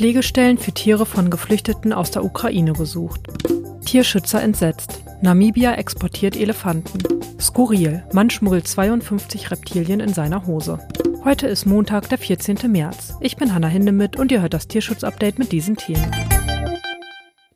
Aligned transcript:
Pflegestellen 0.00 0.56
für 0.56 0.72
Tiere 0.72 1.04
von 1.04 1.28
Geflüchteten 1.28 1.92
aus 1.92 2.10
der 2.10 2.24
Ukraine 2.24 2.72
gesucht. 2.72 3.20
Tierschützer 3.84 4.40
entsetzt. 4.42 5.02
Namibia 5.20 5.74
exportiert 5.74 6.36
Elefanten. 6.36 7.02
Skurril. 7.38 8.02
Mann 8.10 8.30
schmuggelt 8.30 8.66
52 8.66 9.50
Reptilien 9.50 10.00
in 10.00 10.14
seiner 10.14 10.46
Hose. 10.46 10.78
Heute 11.22 11.48
ist 11.48 11.66
Montag, 11.66 12.08
der 12.08 12.16
14. 12.16 12.72
März. 12.72 13.12
Ich 13.20 13.36
bin 13.36 13.52
Hanna 13.52 13.68
Hindemith 13.68 14.18
und 14.18 14.32
ihr 14.32 14.40
hört 14.40 14.54
das 14.54 14.68
Tierschutzupdate 14.68 15.38
mit 15.38 15.52
diesen 15.52 15.76
Themen. 15.76 16.10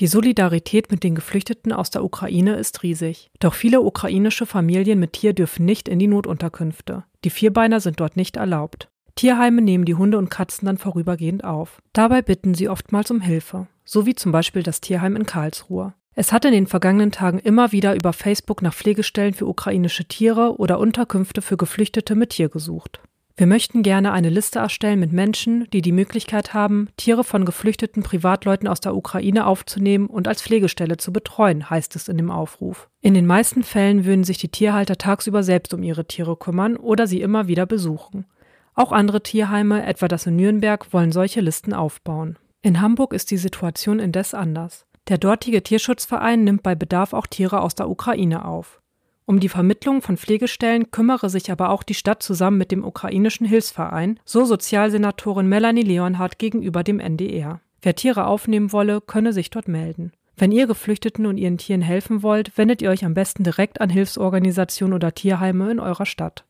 Die 0.00 0.06
Solidarität 0.06 0.90
mit 0.90 1.04
den 1.04 1.14
Geflüchteten 1.14 1.74
aus 1.74 1.90
der 1.90 2.02
Ukraine 2.02 2.54
ist 2.54 2.82
riesig. 2.82 3.30
Doch 3.40 3.52
viele 3.52 3.82
ukrainische 3.82 4.46
Familien 4.46 4.98
mit 4.98 5.12
Tier 5.12 5.34
dürfen 5.34 5.66
nicht 5.66 5.90
in 5.90 5.98
die 5.98 6.08
Notunterkünfte. 6.08 7.04
Die 7.22 7.28
Vierbeiner 7.28 7.80
sind 7.80 8.00
dort 8.00 8.16
nicht 8.16 8.38
erlaubt. 8.38 8.88
Tierheime 9.14 9.62
nehmen 9.62 9.84
die 9.84 9.94
Hunde 9.94 10.18
und 10.18 10.30
Katzen 10.30 10.66
dann 10.66 10.78
vorübergehend 10.78 11.44
auf. 11.44 11.82
Dabei 11.92 12.22
bitten 12.22 12.54
sie 12.54 12.68
oftmals 12.68 13.10
um 13.10 13.20
Hilfe, 13.20 13.66
so 13.84 14.06
wie 14.06 14.14
zum 14.14 14.32
Beispiel 14.32 14.62
das 14.62 14.80
Tierheim 14.80 15.16
in 15.16 15.26
Karlsruhe. 15.26 15.94
Es 16.14 16.32
hat 16.32 16.44
in 16.44 16.52
den 16.52 16.66
vergangenen 16.66 17.12
Tagen 17.12 17.38
immer 17.38 17.72
wieder 17.72 17.94
über 17.94 18.12
Facebook 18.12 18.62
nach 18.62 18.74
Pflegestellen 18.74 19.34
für 19.34 19.46
ukrainische 19.46 20.04
Tiere 20.06 20.56
oder 20.58 20.78
Unterkünfte 20.78 21.40
für 21.40 21.56
Geflüchtete 21.56 22.14
mit 22.14 22.30
Tier 22.30 22.48
gesucht. 22.48 23.00
Wir 23.36 23.46
möchten 23.46 23.82
gerne 23.82 24.12
eine 24.12 24.28
Liste 24.28 24.58
erstellen 24.58 25.00
mit 25.00 25.12
Menschen, 25.12 25.66
die 25.72 25.80
die 25.80 25.92
Möglichkeit 25.92 26.52
haben, 26.52 26.88
Tiere 26.98 27.24
von 27.24 27.46
geflüchteten 27.46 28.02
Privatleuten 28.02 28.68
aus 28.68 28.80
der 28.80 28.94
Ukraine 28.94 29.46
aufzunehmen 29.46 30.08
und 30.08 30.28
als 30.28 30.42
Pflegestelle 30.42 30.98
zu 30.98 31.10
betreuen, 31.10 31.70
heißt 31.70 31.96
es 31.96 32.08
in 32.08 32.18
dem 32.18 32.30
Aufruf. 32.30 32.90
In 33.00 33.14
den 33.14 33.26
meisten 33.26 33.62
Fällen 33.62 34.04
würden 34.04 34.24
sich 34.24 34.36
die 34.36 34.50
Tierhalter 34.50 34.98
tagsüber 34.98 35.42
selbst 35.42 35.72
um 35.72 35.82
ihre 35.82 36.04
Tiere 36.04 36.36
kümmern 36.36 36.76
oder 36.76 37.06
sie 37.06 37.22
immer 37.22 37.48
wieder 37.48 37.64
besuchen. 37.64 38.26
Auch 38.74 38.92
andere 38.92 39.22
Tierheime, 39.22 39.84
etwa 39.86 40.08
das 40.08 40.26
in 40.26 40.36
Nürnberg, 40.36 40.92
wollen 40.92 41.12
solche 41.12 41.40
Listen 41.40 41.72
aufbauen. 41.74 42.38
In 42.62 42.80
Hamburg 42.80 43.12
ist 43.12 43.30
die 43.30 43.36
Situation 43.36 43.98
indes 43.98 44.34
anders. 44.34 44.86
Der 45.08 45.18
dortige 45.18 45.62
Tierschutzverein 45.62 46.44
nimmt 46.44 46.62
bei 46.62 46.74
Bedarf 46.74 47.12
auch 47.12 47.26
Tiere 47.26 47.62
aus 47.62 47.74
der 47.74 47.88
Ukraine 47.88 48.44
auf. 48.44 48.80
Um 49.26 49.40
die 49.40 49.48
Vermittlung 49.48 50.02
von 50.02 50.16
Pflegestellen 50.16 50.90
kümmere 50.90 51.30
sich 51.30 51.50
aber 51.52 51.70
auch 51.70 51.82
die 51.82 51.94
Stadt 51.94 52.22
zusammen 52.22 52.58
mit 52.58 52.72
dem 52.72 52.84
ukrainischen 52.84 53.46
Hilfsverein, 53.46 54.18
so 54.24 54.44
Sozialsenatorin 54.44 55.48
Melanie 55.48 55.82
Leonhardt 55.82 56.38
gegenüber 56.38 56.82
dem 56.82 57.00
NDR. 57.00 57.60
Wer 57.80 57.94
Tiere 57.94 58.26
aufnehmen 58.26 58.72
wolle, 58.72 59.00
könne 59.00 59.32
sich 59.32 59.50
dort 59.50 59.68
melden. 59.68 60.12
Wenn 60.36 60.52
ihr 60.52 60.66
Geflüchteten 60.66 61.26
und 61.26 61.38
ihren 61.38 61.58
Tieren 61.58 61.82
helfen 61.82 62.22
wollt, 62.22 62.56
wendet 62.58 62.82
ihr 62.82 62.90
euch 62.90 63.04
am 63.04 63.14
besten 63.14 63.44
direkt 63.44 63.80
an 63.80 63.90
Hilfsorganisationen 63.90 64.94
oder 64.94 65.14
Tierheime 65.14 65.70
in 65.70 65.80
eurer 65.80 66.06
Stadt. 66.06 66.44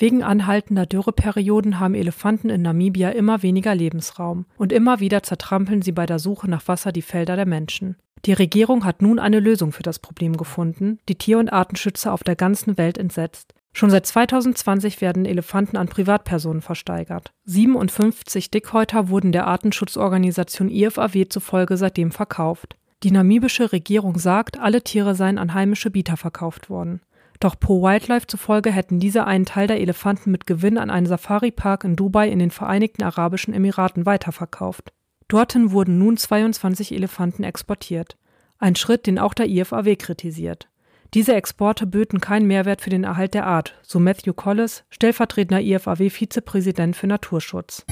Wegen 0.00 0.22
anhaltender 0.22 0.86
Dürreperioden 0.86 1.78
haben 1.78 1.94
Elefanten 1.94 2.48
in 2.48 2.62
Namibia 2.62 3.10
immer 3.10 3.42
weniger 3.42 3.74
Lebensraum 3.74 4.46
und 4.56 4.72
immer 4.72 4.98
wieder 4.98 5.22
zertrampeln 5.22 5.82
sie 5.82 5.92
bei 5.92 6.06
der 6.06 6.18
Suche 6.18 6.48
nach 6.48 6.66
Wasser 6.68 6.90
die 6.90 7.02
Felder 7.02 7.36
der 7.36 7.44
Menschen. 7.44 7.96
Die 8.24 8.32
Regierung 8.32 8.86
hat 8.86 9.02
nun 9.02 9.18
eine 9.18 9.40
Lösung 9.40 9.72
für 9.72 9.82
das 9.82 9.98
Problem 9.98 10.38
gefunden, 10.38 10.98
die 11.10 11.16
Tier- 11.16 11.38
und 11.38 11.52
Artenschützer 11.52 12.14
auf 12.14 12.24
der 12.24 12.34
ganzen 12.34 12.78
Welt 12.78 12.96
entsetzt. 12.96 13.52
Schon 13.74 13.90
seit 13.90 14.06
2020 14.06 15.02
werden 15.02 15.26
Elefanten 15.26 15.76
an 15.76 15.88
Privatpersonen 15.88 16.62
versteigert. 16.62 17.34
57 17.44 18.50
Dickhäuter 18.50 19.10
wurden 19.10 19.32
der 19.32 19.46
Artenschutzorganisation 19.48 20.70
IFAW 20.70 21.28
zufolge 21.28 21.76
seitdem 21.76 22.10
verkauft. 22.10 22.78
Die 23.02 23.10
namibische 23.10 23.70
Regierung 23.70 24.18
sagt, 24.18 24.58
alle 24.58 24.82
Tiere 24.82 25.14
seien 25.14 25.36
an 25.36 25.52
heimische 25.52 25.90
Bieter 25.90 26.16
verkauft 26.16 26.70
worden. 26.70 27.02
Doch 27.40 27.58
Pro 27.58 27.82
Wildlife 27.82 28.26
zufolge 28.26 28.70
hätten 28.70 29.00
diese 29.00 29.26
einen 29.26 29.46
Teil 29.46 29.66
der 29.66 29.80
Elefanten 29.80 30.30
mit 30.30 30.46
Gewinn 30.46 30.76
an 30.76 30.90
einen 30.90 31.06
Safari-Park 31.06 31.84
in 31.84 31.96
Dubai 31.96 32.28
in 32.28 32.38
den 32.38 32.50
Vereinigten 32.50 33.02
Arabischen 33.02 33.54
Emiraten 33.54 34.04
weiterverkauft. 34.04 34.92
Dorthin 35.28 35.72
wurden 35.72 35.98
nun 35.98 36.18
22 36.18 36.92
Elefanten 36.92 37.42
exportiert. 37.42 38.18
Ein 38.58 38.76
Schritt, 38.76 39.06
den 39.06 39.18
auch 39.18 39.32
der 39.32 39.48
IFAW 39.48 39.96
kritisiert. 39.96 40.68
Diese 41.14 41.34
Exporte 41.34 41.86
böten 41.86 42.20
keinen 42.20 42.46
Mehrwert 42.46 42.82
für 42.82 42.90
den 42.90 43.04
Erhalt 43.04 43.32
der 43.32 43.46
Art, 43.46 43.74
so 43.82 43.98
Matthew 43.98 44.34
Collis, 44.34 44.84
stellvertretender 44.90 45.62
IFAW-Vizepräsident 45.62 46.94
für 46.94 47.06
Naturschutz. 47.06 47.86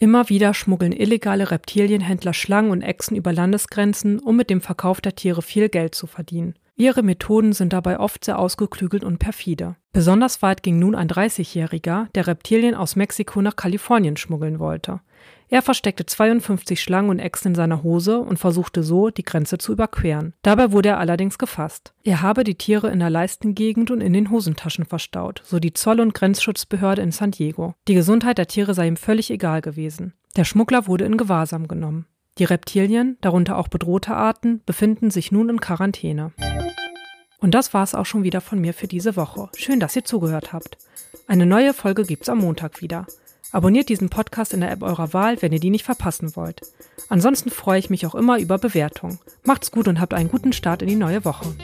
Immer 0.00 0.28
wieder 0.30 0.54
schmuggeln 0.54 0.92
illegale 0.92 1.50
Reptilienhändler 1.50 2.32
Schlangen 2.32 2.70
und 2.70 2.82
Echsen 2.82 3.16
über 3.16 3.32
Landesgrenzen, 3.32 4.18
um 4.18 4.36
mit 4.36 4.48
dem 4.48 4.62
Verkauf 4.62 5.00
der 5.00 5.14
Tiere 5.14 5.42
viel 5.42 5.68
Geld 5.68 5.94
zu 5.94 6.06
verdienen. 6.06 6.54
Ihre 6.76 7.04
Methoden 7.04 7.52
sind 7.52 7.72
dabei 7.72 8.00
oft 8.00 8.24
sehr 8.24 8.38
ausgeklügelt 8.38 9.04
und 9.04 9.18
perfide. 9.18 9.76
Besonders 9.92 10.42
weit 10.42 10.64
ging 10.64 10.80
nun 10.80 10.96
ein 10.96 11.08
30-Jähriger, 11.08 12.08
der 12.16 12.26
Reptilien 12.26 12.74
aus 12.74 12.96
Mexiko 12.96 13.40
nach 13.42 13.54
Kalifornien 13.54 14.16
schmuggeln 14.16 14.58
wollte. 14.58 15.00
Er 15.48 15.62
versteckte 15.62 16.04
52 16.04 16.82
Schlangen 16.82 17.10
und 17.10 17.20
Echsen 17.20 17.48
in 17.48 17.54
seiner 17.54 17.84
Hose 17.84 18.18
und 18.18 18.40
versuchte 18.40 18.82
so, 18.82 19.10
die 19.10 19.22
Grenze 19.22 19.58
zu 19.58 19.72
überqueren. 19.72 20.34
Dabei 20.42 20.72
wurde 20.72 20.88
er 20.88 20.98
allerdings 20.98 21.38
gefasst. 21.38 21.94
Er 22.02 22.22
habe 22.22 22.42
die 22.42 22.56
Tiere 22.56 22.90
in 22.90 22.98
der 22.98 23.10
Leistengegend 23.10 23.92
und 23.92 24.00
in 24.00 24.12
den 24.12 24.32
Hosentaschen 24.32 24.84
verstaut, 24.84 25.42
so 25.44 25.60
die 25.60 25.74
Zoll- 25.74 26.00
und 26.00 26.12
Grenzschutzbehörde 26.12 27.02
in 27.02 27.12
San 27.12 27.30
Diego. 27.30 27.74
Die 27.86 27.94
Gesundheit 27.94 28.38
der 28.38 28.48
Tiere 28.48 28.74
sei 28.74 28.88
ihm 28.88 28.96
völlig 28.96 29.30
egal 29.30 29.60
gewesen. 29.60 30.14
Der 30.34 30.44
Schmuggler 30.44 30.88
wurde 30.88 31.04
in 31.04 31.16
Gewahrsam 31.16 31.68
genommen. 31.68 32.06
Die 32.38 32.44
Reptilien, 32.44 33.16
darunter 33.20 33.56
auch 33.56 33.68
bedrohte 33.68 34.14
Arten, 34.14 34.60
befinden 34.66 35.12
sich 35.12 35.30
nun 35.30 35.48
in 35.48 35.60
Quarantäne. 35.60 36.32
Und 37.38 37.54
das 37.54 37.72
war's 37.72 37.94
auch 37.94 38.06
schon 38.06 38.24
wieder 38.24 38.40
von 38.40 38.60
mir 38.60 38.74
für 38.74 38.88
diese 38.88 39.14
Woche. 39.14 39.50
Schön, 39.56 39.78
dass 39.78 39.94
ihr 39.94 40.04
zugehört 40.04 40.52
habt. 40.52 40.78
Eine 41.28 41.46
neue 41.46 41.74
Folge 41.74 42.04
gibt's 42.04 42.28
am 42.28 42.38
Montag 42.38 42.80
wieder. 42.80 43.06
Abonniert 43.52 43.88
diesen 43.88 44.08
Podcast 44.08 44.52
in 44.52 44.60
der 44.62 44.72
App 44.72 44.82
eurer 44.82 45.12
Wahl, 45.12 45.40
wenn 45.42 45.52
ihr 45.52 45.60
die 45.60 45.70
nicht 45.70 45.84
verpassen 45.84 46.34
wollt. 46.34 46.62
Ansonsten 47.08 47.50
freue 47.50 47.78
ich 47.78 47.88
mich 47.88 48.04
auch 48.04 48.16
immer 48.16 48.40
über 48.40 48.58
Bewertungen. 48.58 49.20
Macht's 49.44 49.70
gut 49.70 49.86
und 49.86 50.00
habt 50.00 50.12
einen 50.12 50.30
guten 50.30 50.52
Start 50.52 50.82
in 50.82 50.88
die 50.88 50.96
neue 50.96 51.24
Woche. 51.24 51.54